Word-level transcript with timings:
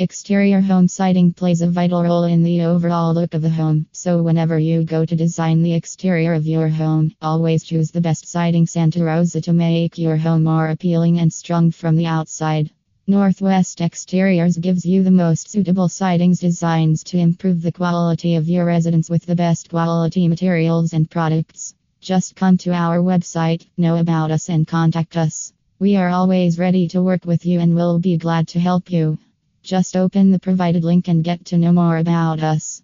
Exterior 0.00 0.60
home 0.60 0.88
siding 0.88 1.32
plays 1.32 1.62
a 1.62 1.68
vital 1.68 2.02
role 2.02 2.24
in 2.24 2.42
the 2.42 2.62
overall 2.62 3.14
look 3.14 3.32
of 3.32 3.44
a 3.44 3.48
home. 3.48 3.86
So, 3.92 4.24
whenever 4.24 4.58
you 4.58 4.82
go 4.82 5.04
to 5.04 5.14
design 5.14 5.62
the 5.62 5.74
exterior 5.74 6.34
of 6.34 6.48
your 6.48 6.66
home, 6.66 7.12
always 7.22 7.62
choose 7.62 7.92
the 7.92 8.00
best 8.00 8.26
siding 8.26 8.66
Santa 8.66 9.04
Rosa 9.04 9.40
to 9.42 9.52
make 9.52 9.96
your 9.96 10.16
home 10.16 10.42
more 10.42 10.70
appealing 10.70 11.20
and 11.20 11.32
strong 11.32 11.70
from 11.70 11.94
the 11.94 12.06
outside. 12.06 12.72
Northwest 13.06 13.80
Exteriors 13.80 14.56
gives 14.58 14.84
you 14.84 15.04
the 15.04 15.12
most 15.12 15.48
suitable 15.48 15.88
sidings 15.88 16.40
designs 16.40 17.04
to 17.04 17.18
improve 17.18 17.62
the 17.62 17.70
quality 17.70 18.34
of 18.34 18.48
your 18.48 18.64
residence 18.64 19.08
with 19.08 19.24
the 19.26 19.36
best 19.36 19.70
quality 19.70 20.26
materials 20.26 20.92
and 20.92 21.08
products. 21.08 21.72
Just 22.00 22.34
come 22.34 22.58
to 22.58 22.72
our 22.72 22.98
website, 22.98 23.68
know 23.76 23.98
about 23.98 24.32
us, 24.32 24.48
and 24.48 24.66
contact 24.66 25.16
us. 25.16 25.52
We 25.78 25.94
are 25.94 26.08
always 26.08 26.58
ready 26.58 26.88
to 26.88 27.00
work 27.00 27.24
with 27.24 27.46
you 27.46 27.60
and 27.60 27.76
will 27.76 28.00
be 28.00 28.16
glad 28.16 28.48
to 28.48 28.58
help 28.58 28.90
you. 28.90 29.18
Just 29.64 29.96
open 29.96 30.30
the 30.30 30.38
provided 30.38 30.84
link 30.84 31.08
and 31.08 31.24
get 31.24 31.46
to 31.46 31.56
know 31.56 31.72
more 31.72 31.96
about 31.96 32.42
us. 32.42 32.82